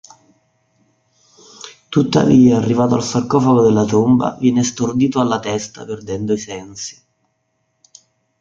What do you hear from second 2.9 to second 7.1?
al sarcofago della tomba, viene stordito alla testa, perdendo i sensi.